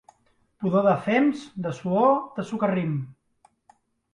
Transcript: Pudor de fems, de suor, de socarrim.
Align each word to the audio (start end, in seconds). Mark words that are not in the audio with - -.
Pudor 0.63 0.87
de 0.87 0.93
fems, 1.09 1.43
de 1.67 1.73
suor, 1.81 2.09
de 2.39 2.47
socarrim. 2.53 2.97